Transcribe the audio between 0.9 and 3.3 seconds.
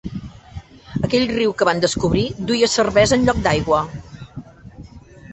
Aquell riu que van descobrir duia cervesa en